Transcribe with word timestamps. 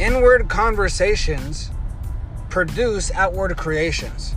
inward 0.00 0.48
conversations 0.48 1.70
produce 2.48 3.10
outward 3.12 3.56
creations. 3.58 4.34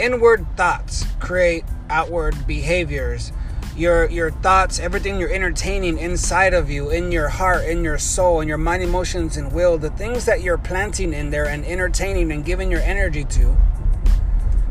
Inward 0.00 0.44
thoughts 0.56 1.06
create 1.20 1.64
outward 1.88 2.46
behaviors. 2.46 3.30
Your 3.76 4.10
your 4.10 4.32
thoughts, 4.32 4.80
everything 4.80 5.18
you're 5.18 5.32
entertaining 5.32 5.96
inside 5.96 6.54
of 6.54 6.68
you, 6.68 6.90
in 6.90 7.12
your 7.12 7.28
heart, 7.28 7.64
in 7.64 7.84
your 7.84 7.98
soul, 7.98 8.40
in 8.40 8.48
your 8.48 8.58
mind, 8.58 8.82
emotions, 8.82 9.36
and 9.36 9.52
will, 9.52 9.78
the 9.78 9.90
things 9.90 10.24
that 10.26 10.42
you're 10.42 10.58
planting 10.58 11.14
in 11.14 11.30
there 11.30 11.46
and 11.46 11.64
entertaining 11.64 12.32
and 12.32 12.44
giving 12.44 12.70
your 12.70 12.80
energy 12.80 13.24
to 13.24 13.56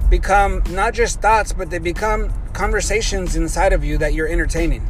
become 0.09 0.61
not 0.69 0.93
just 0.93 1.21
thoughts, 1.21 1.53
but 1.53 1.69
they 1.69 1.79
become 1.79 2.31
conversations 2.51 3.35
inside 3.37 3.73
of 3.73 3.83
you 3.83 3.97
that 3.97 4.13
you're 4.13 4.27
entertaining. 4.27 4.87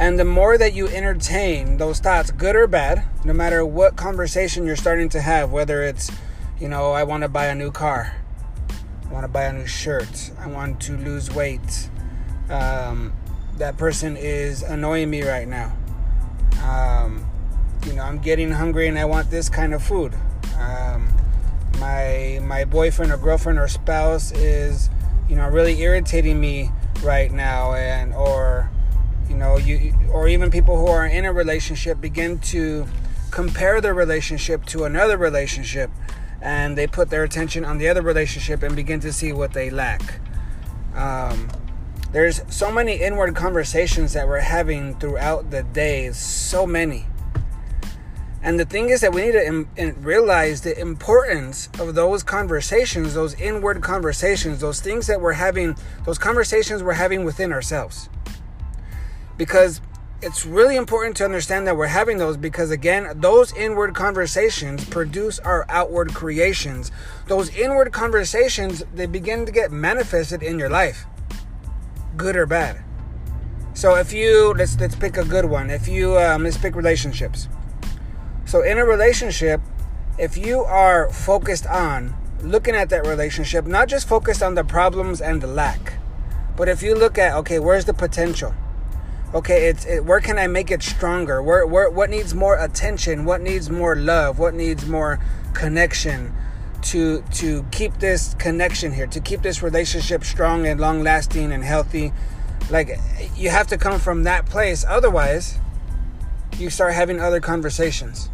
And 0.00 0.18
the 0.18 0.24
more 0.24 0.56
that 0.56 0.72
you 0.72 0.88
entertain 0.88 1.76
those 1.76 2.00
thoughts, 2.00 2.30
good 2.30 2.56
or 2.56 2.66
bad, 2.66 3.04
no 3.22 3.34
matter 3.34 3.66
what 3.66 3.96
conversation 3.96 4.64
you're 4.64 4.74
starting 4.74 5.10
to 5.10 5.20
have, 5.20 5.52
whether 5.52 5.82
it's, 5.82 6.10
you 6.58 6.68
know, 6.68 6.92
I 6.92 7.04
want 7.04 7.22
to 7.22 7.28
buy 7.28 7.46
a 7.48 7.54
new 7.54 7.70
car, 7.70 8.16
I 9.06 9.12
want 9.12 9.24
to 9.24 9.28
buy 9.28 9.44
a 9.44 9.52
new 9.52 9.66
shirt, 9.66 10.30
I 10.38 10.46
want 10.46 10.80
to 10.80 10.96
lose 10.96 11.30
weight, 11.30 11.90
um, 12.48 13.12
that 13.58 13.76
person 13.76 14.16
is 14.16 14.62
annoying 14.62 15.10
me 15.10 15.22
right 15.22 15.46
now. 15.46 15.76
Um, 16.64 17.26
you 17.86 17.92
know, 17.92 18.02
I'm 18.02 18.20
getting 18.20 18.50
hungry 18.50 18.88
and 18.88 18.98
I 18.98 19.04
want 19.04 19.30
this 19.30 19.50
kind 19.50 19.74
of 19.74 19.82
food. 19.82 20.14
Um, 20.58 21.12
my 21.78 22.40
my 22.42 22.64
boyfriend 22.64 23.12
or 23.12 23.18
girlfriend 23.18 23.58
or 23.58 23.68
spouse 23.68 24.32
is, 24.32 24.88
you 25.28 25.36
know, 25.36 25.46
really 25.46 25.78
irritating 25.82 26.40
me 26.40 26.70
right 27.02 27.30
now, 27.30 27.74
and 27.74 28.14
or 28.14 28.69
you 29.76 29.94
or 30.12 30.28
even 30.28 30.50
people 30.50 30.76
who 30.76 30.88
are 30.88 31.06
in 31.06 31.24
a 31.24 31.32
relationship 31.32 32.00
begin 32.00 32.38
to 32.38 32.86
compare 33.30 33.80
their 33.80 33.94
relationship 33.94 34.64
to 34.66 34.84
another 34.84 35.16
relationship 35.16 35.90
and 36.42 36.76
they 36.76 36.86
put 36.86 37.10
their 37.10 37.22
attention 37.22 37.64
on 37.64 37.78
the 37.78 37.88
other 37.88 38.02
relationship 38.02 38.62
and 38.62 38.74
begin 38.74 39.00
to 39.00 39.12
see 39.12 39.32
what 39.32 39.52
they 39.52 39.70
lack. 39.70 40.20
Um, 40.94 41.48
there's 42.12 42.42
so 42.48 42.72
many 42.72 42.94
inward 42.96 43.36
conversations 43.36 44.14
that 44.14 44.26
we're 44.26 44.40
having 44.40 44.98
throughout 44.98 45.50
the 45.50 45.62
day 45.62 46.10
so 46.12 46.66
many. 46.66 47.06
And 48.42 48.58
the 48.58 48.64
thing 48.64 48.88
is 48.88 49.02
that 49.02 49.12
we 49.12 49.26
need 49.26 49.32
to 49.32 49.46
Im- 49.46 49.68
realize 50.00 50.62
the 50.62 50.78
importance 50.80 51.68
of 51.78 51.94
those 51.94 52.22
conversations, 52.22 53.12
those 53.12 53.34
inward 53.34 53.82
conversations, 53.82 54.60
those 54.60 54.80
things 54.80 55.06
that 55.08 55.20
we're 55.20 55.34
having, 55.34 55.76
those 56.06 56.18
conversations 56.18 56.82
we're 56.82 56.94
having 56.94 57.24
within 57.24 57.52
ourselves 57.52 58.08
because 59.40 59.80
it's 60.20 60.44
really 60.44 60.76
important 60.76 61.16
to 61.16 61.24
understand 61.24 61.66
that 61.66 61.74
we're 61.74 61.86
having 61.86 62.18
those 62.18 62.36
because 62.36 62.70
again 62.70 63.18
those 63.22 63.54
inward 63.54 63.94
conversations 63.94 64.84
produce 64.84 65.38
our 65.38 65.64
outward 65.70 66.12
creations. 66.12 66.92
Those 67.26 67.48
inward 67.56 67.90
conversations 67.90 68.84
they 68.94 69.06
begin 69.06 69.46
to 69.46 69.52
get 69.52 69.72
manifested 69.72 70.42
in 70.42 70.58
your 70.58 70.68
life 70.68 71.06
good 72.18 72.36
or 72.36 72.44
bad. 72.44 72.84
So 73.72 73.94
if 73.94 74.12
you 74.12 74.52
let's 74.58 74.78
let's 74.78 74.94
pick 74.94 75.16
a 75.16 75.24
good 75.24 75.46
one. 75.46 75.70
If 75.70 75.88
you 75.88 76.18
um, 76.18 76.44
let's 76.44 76.58
pick 76.58 76.76
relationships. 76.76 77.48
So 78.44 78.60
in 78.60 78.76
a 78.76 78.84
relationship 78.84 79.62
if 80.18 80.36
you 80.36 80.60
are 80.64 81.10
focused 81.10 81.66
on 81.66 82.14
looking 82.42 82.74
at 82.74 82.90
that 82.90 83.06
relationship 83.06 83.64
not 83.64 83.88
just 83.88 84.06
focused 84.06 84.42
on 84.42 84.54
the 84.54 84.64
problems 84.64 85.22
and 85.22 85.40
the 85.40 85.46
lack 85.46 85.94
but 86.58 86.68
if 86.68 86.82
you 86.82 86.94
look 86.94 87.16
at 87.16 87.32
okay 87.36 87.58
where's 87.58 87.86
the 87.86 87.94
potential 87.94 88.54
okay 89.32 89.68
it's 89.68 89.84
it, 89.86 90.04
where 90.04 90.20
can 90.20 90.38
i 90.38 90.46
make 90.46 90.70
it 90.70 90.82
stronger? 90.82 91.42
Where, 91.42 91.66
where 91.66 91.90
what 91.90 92.10
needs 92.10 92.34
more 92.34 92.56
attention? 92.56 93.24
What 93.24 93.40
needs 93.40 93.70
more 93.70 93.96
love? 93.96 94.38
What 94.38 94.54
needs 94.54 94.86
more 94.86 95.18
connection 95.54 96.34
to 96.82 97.22
to 97.32 97.64
keep 97.70 97.98
this 97.98 98.34
connection 98.34 98.92
here 98.92 99.06
to 99.06 99.20
keep 99.20 99.42
this 99.42 99.62
relationship 99.62 100.24
strong 100.24 100.66
and 100.66 100.80
long 100.80 101.02
lasting 101.02 101.52
and 101.52 101.64
healthy? 101.64 102.12
Like 102.70 102.98
you 103.36 103.50
have 103.50 103.66
to 103.68 103.78
come 103.78 104.00
from 104.00 104.24
that 104.24 104.46
place. 104.46 104.84
Otherwise 104.86 105.58
you 106.58 106.70
start 106.70 106.94
having 106.94 107.20
other 107.20 107.40
conversations. 107.40 108.28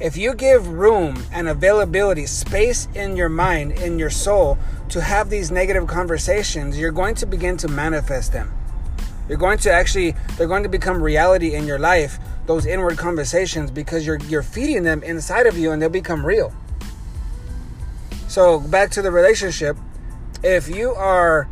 If 0.00 0.16
you 0.16 0.34
give 0.34 0.66
room 0.66 1.24
and 1.32 1.46
availability 1.48 2.26
space 2.26 2.88
in 2.94 3.16
your 3.16 3.28
mind 3.28 3.72
in 3.72 3.98
your 4.00 4.10
soul 4.10 4.58
to 4.88 5.00
have 5.00 5.30
these 5.30 5.50
negative 5.50 5.86
conversations 5.86 6.76
you're 6.76 6.90
going 6.90 7.14
to 7.14 7.26
begin 7.26 7.56
to 7.58 7.68
manifest 7.68 8.32
them 8.32 8.52
you're 9.32 9.38
going 9.38 9.56
to 9.56 9.72
actually 9.72 10.14
they're 10.36 10.46
going 10.46 10.62
to 10.62 10.68
become 10.68 11.02
reality 11.02 11.54
in 11.54 11.66
your 11.66 11.78
life, 11.78 12.18
those 12.44 12.66
inward 12.66 12.98
conversations 12.98 13.70
because 13.70 14.06
you're 14.06 14.18
you're 14.28 14.42
feeding 14.42 14.82
them 14.82 15.02
inside 15.02 15.46
of 15.46 15.56
you 15.56 15.70
and 15.70 15.80
they'll 15.80 15.88
become 15.88 16.26
real. 16.26 16.52
So, 18.28 18.60
back 18.60 18.90
to 18.90 19.00
the 19.00 19.10
relationship, 19.10 19.78
if 20.42 20.68
you 20.68 20.90
are 20.90 21.48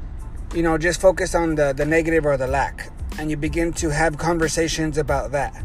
you 0.54 0.62
know 0.62 0.76
just 0.76 1.00
focused 1.00 1.34
on 1.34 1.54
the 1.54 1.72
the 1.72 1.86
negative 1.86 2.26
or 2.26 2.36
the 2.36 2.46
lack 2.46 2.90
and 3.18 3.30
you 3.30 3.38
begin 3.38 3.72
to 3.72 3.88
have 3.88 4.18
conversations 4.18 4.98
about 4.98 5.32
that. 5.32 5.64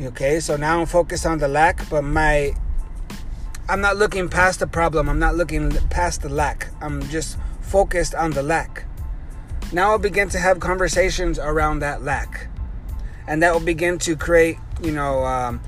Okay? 0.00 0.38
So 0.38 0.56
now 0.56 0.78
I'm 0.78 0.86
focused 0.86 1.26
on 1.26 1.38
the 1.38 1.48
lack, 1.48 1.90
but 1.90 2.02
my 2.02 2.54
I'm 3.68 3.80
not 3.80 3.96
looking 3.96 4.28
past 4.28 4.60
the 4.60 4.68
problem. 4.68 5.08
I'm 5.08 5.18
not 5.18 5.34
looking 5.34 5.72
past 5.90 6.22
the 6.22 6.28
lack. 6.28 6.68
I'm 6.80 7.02
just 7.08 7.36
focused 7.62 8.14
on 8.14 8.30
the 8.30 8.44
lack. 8.44 8.84
Now 9.72 9.90
I'll 9.90 9.98
begin 9.98 10.28
to 10.30 10.38
have 10.38 10.60
conversations 10.60 11.38
around 11.38 11.80
that 11.80 12.02
lack. 12.02 12.48
And 13.26 13.42
that 13.42 13.52
will 13.52 13.64
begin 13.64 13.98
to 14.00 14.16
create, 14.16 14.58
you 14.80 14.92
know, 14.92 15.24
um, 15.24 15.60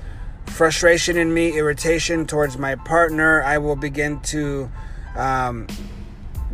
frustration 0.45 1.17
in 1.17 1.33
me, 1.33 1.57
irritation 1.57 2.25
towards 2.25 2.57
my 2.57 2.75
partner. 2.75 3.43
I 3.43 3.57
will 3.57 3.75
begin 3.75 4.21
to 4.21 4.71
um, 5.15 5.67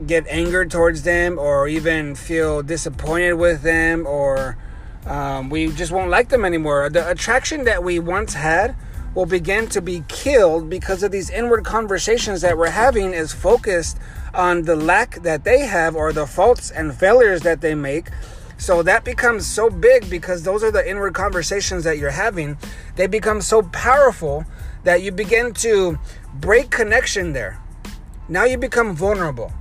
get 0.06 0.26
angered 0.28 0.72
towards 0.72 1.04
them 1.04 1.38
or 1.38 1.68
even 1.68 2.16
feel 2.16 2.64
disappointed 2.64 3.34
with 3.34 3.62
them 3.62 4.08
or 4.08 4.58
um, 5.06 5.50
we 5.52 5.72
just 5.72 5.92
won't 5.92 6.10
like 6.10 6.30
them 6.30 6.46
anymore. 6.46 6.90
The 6.90 7.10
attraction 7.10 7.66
that 7.66 7.84
we 7.84 8.00
once 8.00 8.34
had 8.34 8.76
will 9.16 9.26
begin 9.26 9.68
to 9.70 9.82
be 9.82 10.04
killed 10.08 10.70
because 10.70 11.02
of 11.02 11.12
these 11.12 11.30
inward 11.30 11.64
conversations 11.64 12.42
that 12.42 12.58
we're 12.58 12.70
having 12.70 13.14
is 13.14 13.34
focused 13.34 13.98
on 14.34 14.64
the 14.64 14.76
lack 14.76 15.16
that 15.24 15.46
they 15.46 15.60
have 15.60 15.96
or 15.96 16.12
the 16.12 16.28
faults 16.28 16.70
and 16.70 16.94
failures 16.94 17.42
that 17.42 17.62
they 17.62 17.74
make. 17.74 18.10
So 18.58 18.84
that 18.84 19.04
becomes 19.04 19.46
so 19.46 19.70
big 19.70 20.10
because 20.10 20.44
those 20.44 20.64
are 20.64 20.72
the 20.72 20.88
inward 20.88 21.14
conversations 21.14 21.86
that 21.86 21.98
you're 21.98 22.12
having. 22.12 22.58
They 22.96 23.08
become 23.08 23.42
so 23.42 23.64
powerful 23.64 24.46
that 24.84 25.02
you 25.02 25.12
begin 25.12 25.54
to 25.56 25.98
break 26.34 26.70
connection 26.70 27.34
there. 27.34 27.60
Now 28.28 28.44
you 28.44 28.58
become 28.58 28.96
vulnerable 28.96 29.52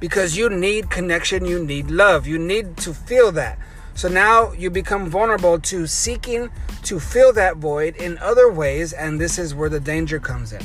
because 0.00 0.36
you 0.36 0.48
need 0.48 0.90
connection, 0.90 1.44
you 1.44 1.64
need 1.64 1.90
love, 1.90 2.26
you 2.26 2.38
need 2.38 2.76
to 2.78 2.94
feel 2.94 3.32
that. 3.32 3.58
So 3.96 4.08
now 4.08 4.52
you 4.52 4.68
become 4.68 5.08
vulnerable 5.08 5.58
to 5.58 5.86
seeking 5.86 6.50
to 6.82 7.00
fill 7.00 7.32
that 7.32 7.56
void 7.56 7.96
in 7.96 8.18
other 8.18 8.52
ways, 8.52 8.92
and 8.92 9.18
this 9.18 9.38
is 9.38 9.54
where 9.54 9.70
the 9.70 9.80
danger 9.80 10.20
comes 10.20 10.52
in. 10.52 10.60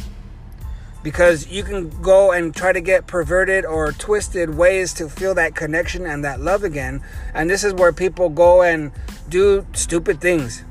Because 1.02 1.48
you 1.48 1.64
can 1.64 1.90
go 2.02 2.34
and 2.34 2.54
try 2.54 2.74
to 2.74 2.82
get 2.82 3.08
perverted 3.08 3.66
or 3.66 3.94
twisted 3.94 4.56
ways 4.56 4.94
to 4.96 5.08
feel 5.08 5.34
that 5.36 5.56
connection 5.56 6.06
and 6.06 6.26
that 6.26 6.42
love 6.42 6.66
again. 6.66 7.02
And 7.34 7.50
this 7.50 7.64
is 7.64 7.74
where 7.74 7.94
people 7.94 8.28
go 8.28 8.62
and 8.62 8.92
do 9.30 9.66
stupid 9.72 10.20
things. 10.20 10.66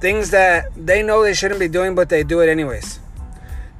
Things 0.00 0.30
that 0.30 0.72
they 0.74 1.02
know 1.02 1.22
they 1.22 1.34
shouldn't 1.34 1.60
be 1.60 1.68
doing, 1.68 1.94
but 1.94 2.08
they 2.08 2.24
do 2.24 2.40
it 2.40 2.48
anyways. 2.48 2.98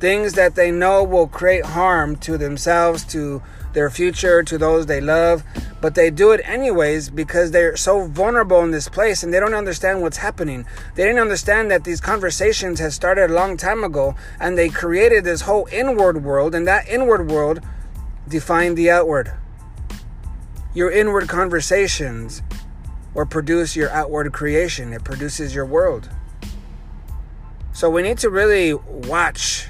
Things 0.00 0.34
that 0.34 0.54
they 0.54 0.70
know 0.70 1.02
will 1.02 1.28
create 1.28 1.64
harm 1.64 2.16
to 2.16 2.36
themselves, 2.36 3.04
to 3.06 3.42
their 3.74 3.90
future, 3.90 4.42
to 4.42 4.56
those 4.56 4.86
they 4.86 5.00
love, 5.00 5.44
but 5.80 5.94
they 5.94 6.10
do 6.10 6.30
it 6.30 6.40
anyways 6.44 7.10
because 7.10 7.50
they're 7.50 7.76
so 7.76 8.06
vulnerable 8.06 8.62
in 8.62 8.70
this 8.70 8.88
place 8.88 9.22
and 9.22 9.34
they 9.34 9.40
don't 9.40 9.54
understand 9.54 10.00
what's 10.00 10.18
happening. 10.18 10.64
They 10.94 11.04
didn't 11.04 11.20
understand 11.20 11.70
that 11.70 11.84
these 11.84 12.00
conversations 12.00 12.80
had 12.80 12.92
started 12.92 13.30
a 13.30 13.34
long 13.34 13.56
time 13.56 13.84
ago 13.84 14.14
and 14.40 14.56
they 14.56 14.68
created 14.68 15.24
this 15.24 15.42
whole 15.42 15.68
inward 15.72 16.24
world, 16.24 16.54
and 16.54 16.66
that 16.66 16.88
inward 16.88 17.30
world 17.30 17.60
defined 18.28 18.78
the 18.78 18.90
outward. 18.90 19.32
Your 20.72 20.90
inward 20.90 21.28
conversations 21.28 22.42
or 23.14 23.26
produce 23.26 23.76
your 23.76 23.90
outward 23.90 24.32
creation, 24.32 24.92
it 24.92 25.04
produces 25.04 25.54
your 25.54 25.66
world. 25.66 26.10
So 27.72 27.90
we 27.90 28.02
need 28.02 28.18
to 28.18 28.30
really 28.30 28.72
watch 28.74 29.68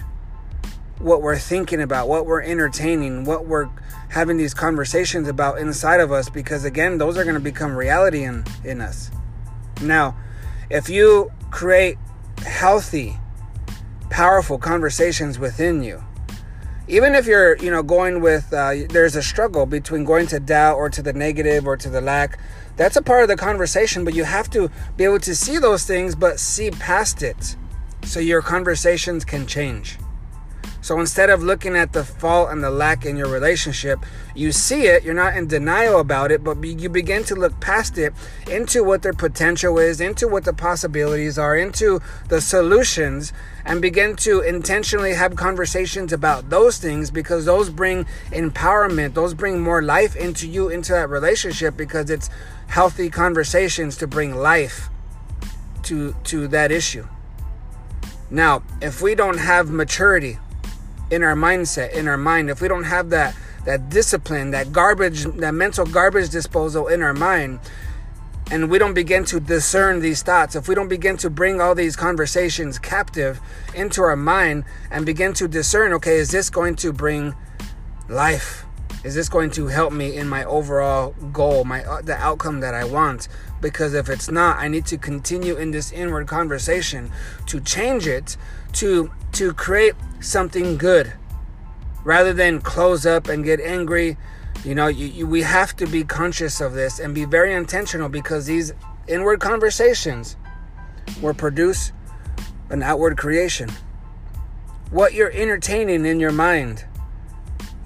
what 1.05 1.21
we're 1.21 1.39
thinking 1.39 1.83
about, 1.83 2.09
what 2.09 2.25
we're 2.25 2.43
entertaining, 2.43 3.25
what 3.25 3.47
we're 3.47 3.69
having 4.09 4.39
these 4.39 4.55
conversations 4.55 5.29
about 5.29 5.59
inside 5.59 6.01
of 6.01 6.11
us 6.11 6.31
because 6.31 6.65
again, 6.65 6.97
those 6.97 7.19
are 7.19 7.25
going 7.25 7.35
to 7.35 7.41
become 7.41 7.77
reality 7.77 8.25
in 8.25 8.45
in 8.65 8.81
us. 8.81 9.11
Now, 9.83 10.17
if 10.71 10.89
you 10.89 11.31
create 11.51 11.99
healthy, 12.39 13.19
powerful 14.09 14.57
conversations 14.57 15.39
within 15.39 15.83
you, 15.83 16.03
even 16.89 17.15
if 17.15 17.27
you're, 17.27 17.57
you 17.59 17.71
know, 17.71 17.83
going 17.83 18.21
with 18.23 18.53
uh, 18.53 18.73
there's 18.89 19.15
a 19.15 19.23
struggle 19.23 19.67
between 19.67 20.05
going 20.05 20.27
to 20.29 20.41
doubt 20.41 20.77
or 20.77 20.89
to 20.89 21.03
the 21.03 21.13
negative 21.13 21.67
or 21.67 21.77
to 21.77 21.91
the 21.91 22.01
lack, 22.01 22.39
that's 22.77 22.97
a 22.97 23.03
part 23.03 23.23
of 23.23 23.29
the 23.29 23.37
conversation, 23.37 24.05
but 24.05 24.15
you 24.15 24.25
have 24.25 24.49
to 24.51 24.71
be 24.97 25.05
able 25.05 25.21
to 25.21 25.35
see 25.35 25.59
those 25.59 25.85
things 25.85 26.15
but 26.15 26.41
see 26.41 26.71
past 26.71 27.23
it 27.23 27.57
so 28.05 28.21
your 28.21 28.41
conversations 28.41 29.25
can 29.25 29.47
change. 29.47 29.99
So 30.85 31.01
instead 31.01 31.31
of 31.31 31.43
looking 31.43 31.77
at 31.77 31.95
the 31.95 32.05
fault 32.05 32.51
and 32.51 32.63
the 32.63 32.69
lack 32.69 33.07
in 33.07 33.17
your 33.17 33.29
relationship, 33.29 34.01
you 34.35 34.53
see 34.53 34.83
it, 34.83 35.03
you're 35.03 35.15
not 35.15 35.35
in 35.35 35.47
denial 35.47 35.99
about 35.99 36.31
it, 36.31 36.45
but 36.45 36.63
you 36.63 36.91
begin 36.91 37.25
to 37.25 37.35
look 37.35 37.59
past 37.59 37.97
it 37.97 38.13
into 38.51 38.85
what 38.85 39.01
their 39.01 39.15
potential 39.15 39.79
is, 39.79 39.99
into 39.99 40.29
what 40.29 40.45
the 40.45 40.53
possibilities 40.53 41.39
are, 41.39 41.57
into 41.57 42.03
the 42.29 42.39
solutions, 42.39 43.33
and 43.65 43.81
begin 43.81 44.15
to 44.17 44.43
intentionally 44.43 45.15
have 45.15 45.37
conversations 45.37 46.13
about 46.13 46.51
those 46.51 46.77
things 46.77 47.11
because 47.11 47.47
those 47.47 47.71
bring 47.71 48.05
empowerment, 48.27 49.15
those 49.15 49.33
bring 49.33 49.63
more 49.63 49.81
life 49.81 50.15
into 50.15 50.47
you, 50.47 50.69
into 50.69 50.93
that 50.93 51.09
relationship 51.09 51.79
because 51.79 52.11
it's 52.11 52.29
healthy 52.67 53.09
conversations 53.09 53.97
to 53.97 54.07
bring 54.07 54.35
life 54.35 54.91
to 55.85 56.15
to 56.25 56.47
that 56.49 56.71
issue. 56.71 57.09
Now, 58.31 58.63
if 58.83 59.01
we 59.01 59.15
don't 59.15 59.39
have 59.39 59.71
maturity, 59.71 60.39
in 61.15 61.23
our 61.23 61.35
mindset, 61.35 61.93
in 61.93 62.09
our 62.09 62.17
mind, 62.17 62.51
if 62.51 62.61
we 62.61 62.69
don't 62.69 62.85
have 62.85 63.11
that 63.11 63.35
that 63.65 63.89
discipline, 63.89 64.51
that 64.51 64.73
garbage, 64.73 65.25
that 65.25 65.55
mental 65.55 65.87
garbage 65.87 66.29
disposal 66.29 66.87
in 66.87 67.03
our 67.03 67.15
mind, 67.15 67.61
and 68.51 68.71
we 68.71 68.79
don't 68.79 68.93
begin 68.93 69.25
to 69.25 69.41
discern 69.41 70.01
these 70.01 70.23
thoughts, 70.23 70.55
if 70.55 70.69
we 70.69 70.75
don't 70.75 70.89
begin 70.89 71.17
to 71.17 71.31
bring 71.31 71.61
all 71.63 71.75
these 71.75 71.97
conversations 71.97 72.79
captive 72.79 73.41
into 73.75 74.03
our 74.03 74.17
mind 74.17 74.65
and 74.91 75.07
begin 75.07 75.33
to 75.33 75.49
discern, 75.49 75.95
okay, 75.95 76.17
is 76.17 76.31
this 76.31 76.51
going 76.51 76.77
to 76.77 76.93
bring 76.93 77.35
life? 78.09 78.67
Is 79.05 79.15
this 79.15 79.29
going 79.29 79.51
to 79.51 79.67
help 79.67 79.93
me 79.93 80.17
in 80.17 80.27
my 80.27 80.45
overall 80.45 81.11
goal, 81.33 81.65
my 81.65 81.85
uh, 81.85 82.01
the 82.01 82.17
outcome 82.17 82.61
that 82.61 82.73
I 82.73 82.85
want? 82.85 83.29
Because 83.61 83.93
if 83.93 84.09
it's 84.09 84.31
not, 84.31 84.57
I 84.57 84.69
need 84.69 84.87
to 84.87 84.97
continue 84.97 85.57
in 85.57 85.71
this 85.73 85.93
inward 85.93 86.27
conversation 86.27 87.13
to 87.47 87.61
change 87.61 88.07
it 88.07 88.39
to 88.75 89.13
to 89.33 89.53
create 89.53 89.95
something 90.21 90.79
good 90.79 91.13
rather 92.03 92.33
than 92.33 92.61
close 92.61 93.05
up 93.05 93.29
and 93.29 93.45
get 93.45 93.61
angry. 93.61 94.17
You 94.65 94.75
know, 94.75 94.87
you, 94.87 95.07
you, 95.07 95.27
we 95.27 95.43
have 95.43 95.77
to 95.77 95.87
be 95.87 96.05
conscious 96.05 96.63
of 96.63 96.73
this 96.73 96.99
and 96.99 97.15
be 97.15 97.27
very 97.27 97.53
intentional 97.53 98.09
because 98.09 98.47
these 98.47 98.73
inward 99.07 99.41
conversations 99.41 100.37
will 101.21 101.35
produce 101.35 101.93
an 102.71 102.83
outward 102.83 103.19
creation. 103.19 103.71
What 104.91 105.13
you're 105.13 105.33
entertaining 105.33 106.07
in 106.07 106.21
your 106.21 106.33
mind, 106.33 106.87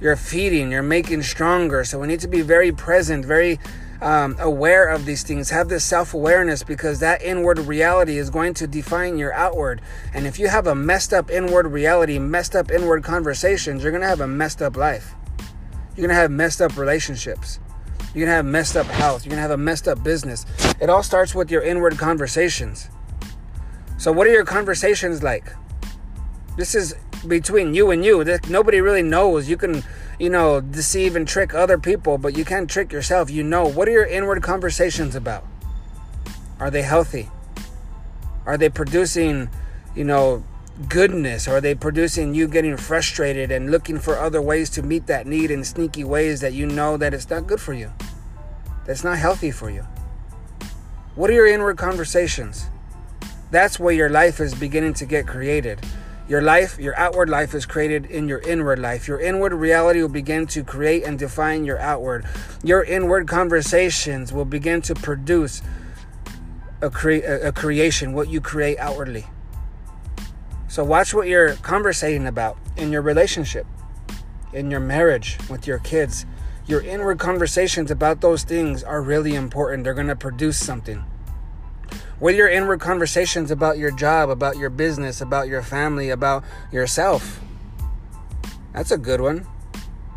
you're 0.00 0.16
feeding, 0.16 0.70
you're 0.70 0.82
making 0.82 1.22
stronger. 1.22 1.84
So 1.84 1.98
we 1.98 2.06
need 2.06 2.20
to 2.20 2.28
be 2.28 2.40
very 2.40 2.72
present, 2.72 3.24
very 3.24 3.58
um, 4.00 4.36
aware 4.38 4.88
of 4.88 5.04
these 5.04 5.22
things. 5.22 5.50
Have 5.50 5.68
this 5.68 5.84
self 5.84 6.14
awareness 6.14 6.62
because 6.62 7.00
that 7.00 7.22
inward 7.22 7.58
reality 7.58 8.18
is 8.18 8.30
going 8.30 8.54
to 8.54 8.66
define 8.66 9.18
your 9.18 9.32
outward. 9.32 9.80
And 10.14 10.26
if 10.26 10.38
you 10.38 10.48
have 10.48 10.66
a 10.66 10.74
messed 10.74 11.12
up 11.12 11.30
inward 11.30 11.66
reality, 11.66 12.18
messed 12.18 12.54
up 12.54 12.70
inward 12.70 13.02
conversations, 13.02 13.82
you're 13.82 13.92
going 13.92 14.02
to 14.02 14.08
have 14.08 14.20
a 14.20 14.28
messed 14.28 14.62
up 14.62 14.76
life. 14.76 15.14
You're 15.96 16.06
going 16.06 16.10
to 16.10 16.14
have 16.14 16.30
messed 16.30 16.60
up 16.60 16.76
relationships. 16.76 17.58
You're 18.14 18.26
going 18.26 18.28
to 18.28 18.36
have 18.36 18.46
messed 18.46 18.76
up 18.76 18.86
health. 18.86 19.24
You're 19.24 19.30
going 19.30 19.38
to 19.38 19.42
have 19.42 19.50
a 19.50 19.56
messed 19.56 19.88
up 19.88 20.02
business. 20.02 20.46
It 20.80 20.88
all 20.88 21.02
starts 21.02 21.34
with 21.34 21.50
your 21.50 21.62
inward 21.62 21.98
conversations. 21.98 22.88
So, 23.98 24.12
what 24.12 24.28
are 24.28 24.30
your 24.30 24.44
conversations 24.44 25.24
like? 25.24 25.52
This 26.56 26.74
is 26.74 26.94
between 27.26 27.74
you 27.74 27.90
and 27.90 28.04
you. 28.04 28.24
Nobody 28.48 28.80
really 28.80 29.02
knows. 29.02 29.48
You 29.48 29.56
can 29.56 29.82
you 30.18 30.28
know, 30.28 30.60
deceive 30.60 31.14
and 31.14 31.26
trick 31.28 31.54
other 31.54 31.78
people, 31.78 32.18
but 32.18 32.36
you 32.36 32.44
can't 32.44 32.68
trick 32.68 32.92
yourself. 32.92 33.30
You 33.30 33.44
know, 33.44 33.66
what 33.66 33.88
are 33.88 33.92
your 33.92 34.06
inward 34.06 34.42
conversations 34.42 35.14
about? 35.14 35.46
Are 36.58 36.70
they 36.70 36.82
healthy? 36.82 37.30
Are 38.44 38.58
they 38.58 38.68
producing, 38.68 39.48
you 39.94 40.04
know, 40.04 40.42
goodness? 40.88 41.46
Are 41.46 41.60
they 41.60 41.74
producing 41.74 42.34
you 42.34 42.48
getting 42.48 42.76
frustrated 42.76 43.52
and 43.52 43.70
looking 43.70 43.98
for 43.98 44.18
other 44.18 44.42
ways 44.42 44.70
to 44.70 44.82
meet 44.82 45.06
that 45.06 45.26
need 45.26 45.50
in 45.50 45.62
sneaky 45.62 46.02
ways 46.02 46.40
that 46.40 46.52
you 46.52 46.66
know 46.66 46.96
that 46.96 47.14
it's 47.14 47.30
not 47.30 47.46
good 47.46 47.60
for 47.60 47.72
you? 47.72 47.92
That's 48.86 49.04
not 49.04 49.18
healthy 49.18 49.52
for 49.52 49.70
you. 49.70 49.86
What 51.14 51.30
are 51.30 51.34
your 51.34 51.46
inward 51.46 51.78
conversations? 51.78 52.66
That's 53.50 53.78
where 53.78 53.94
your 53.94 54.10
life 54.10 54.40
is 54.40 54.54
beginning 54.54 54.94
to 54.94 55.06
get 55.06 55.26
created. 55.26 55.78
Your 56.28 56.42
life, 56.42 56.78
your 56.78 56.94
outward 56.98 57.30
life 57.30 57.54
is 57.54 57.64
created 57.64 58.04
in 58.04 58.28
your 58.28 58.40
inward 58.40 58.78
life. 58.78 59.08
Your 59.08 59.18
inward 59.18 59.54
reality 59.54 60.02
will 60.02 60.10
begin 60.10 60.46
to 60.48 60.62
create 60.62 61.04
and 61.04 61.18
define 61.18 61.64
your 61.64 61.78
outward. 61.78 62.26
Your 62.62 62.84
inward 62.84 63.26
conversations 63.26 64.30
will 64.30 64.44
begin 64.44 64.82
to 64.82 64.94
produce 64.94 65.62
a, 66.82 66.90
cre- 66.90 67.24
a 67.24 67.50
creation, 67.52 68.12
what 68.12 68.28
you 68.28 68.42
create 68.42 68.78
outwardly. 68.78 69.24
So 70.68 70.84
watch 70.84 71.14
what 71.14 71.28
you're 71.28 71.54
conversating 71.54 72.26
about 72.26 72.58
in 72.76 72.92
your 72.92 73.00
relationship, 73.00 73.66
in 74.52 74.70
your 74.70 74.80
marriage, 74.80 75.38
with 75.48 75.66
your 75.66 75.78
kids. 75.78 76.26
Your 76.66 76.82
inward 76.82 77.18
conversations 77.18 77.90
about 77.90 78.20
those 78.20 78.44
things 78.44 78.84
are 78.84 79.00
really 79.00 79.34
important. 79.34 79.84
They're 79.84 79.94
going 79.94 80.08
to 80.08 80.16
produce 80.16 80.58
something. 80.58 81.02
With 82.20 82.34
your 82.34 82.48
inward 82.48 82.80
conversations 82.80 83.52
about 83.52 83.78
your 83.78 83.92
job, 83.92 84.28
about 84.28 84.56
your 84.56 84.70
business, 84.70 85.20
about 85.20 85.46
your 85.46 85.62
family, 85.62 86.10
about 86.10 86.42
yourself. 86.72 87.40
That's 88.72 88.90
a 88.90 88.98
good 88.98 89.20
one. 89.20 89.46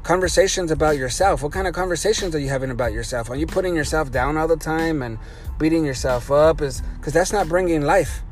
Conversations 0.01 0.71
about 0.71 0.97
yourself. 0.97 1.43
What 1.43 1.51
kind 1.51 1.67
of 1.67 1.75
conversations 1.75 2.33
are 2.33 2.39
you 2.39 2.49
having 2.49 2.71
about 2.71 2.91
yourself? 2.91 3.29
Are 3.29 3.35
you 3.35 3.45
putting 3.45 3.75
yourself 3.75 4.11
down 4.11 4.35
all 4.35 4.47
the 4.47 4.57
time 4.57 5.03
and 5.03 5.19
beating 5.59 5.85
yourself 5.85 6.31
up? 6.31 6.59
Is 6.59 6.81
because 6.97 7.13
that's 7.13 7.31
not 7.31 7.47
bringing 7.47 7.81
life. 7.81 8.23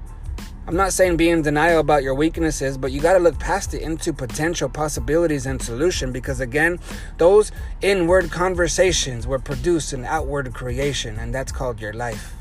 I'm 0.65 0.75
not 0.75 0.91
saying 0.91 1.17
be 1.17 1.29
in 1.29 1.43
denial 1.43 1.79
about 1.79 2.01
your 2.01 2.15
weaknesses, 2.15 2.75
but 2.75 2.91
you 2.91 3.01
got 3.01 3.13
to 3.13 3.19
look 3.19 3.37
past 3.37 3.75
it 3.75 3.83
into 3.83 4.13
potential 4.13 4.67
possibilities 4.67 5.45
and 5.45 5.61
solution 5.61 6.11
because 6.11 6.39
again, 6.39 6.79
those 7.19 7.51
inward 7.81 8.31
conversations 8.31 9.27
will 9.27 9.39
produce 9.39 9.93
an 9.93 10.05
outward 10.05 10.55
creation, 10.55 11.19
and 11.19 11.35
that's 11.35 11.51
called 11.51 11.79
your 11.79 11.93
life. 11.93 12.38